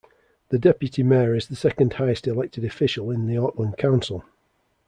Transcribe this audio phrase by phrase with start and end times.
[0.49, 4.25] The deputy mayor is the second highest elected official in the Auckland Council.